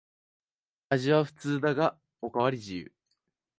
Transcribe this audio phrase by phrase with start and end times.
[0.89, 2.91] 味は普通だがおかわり自由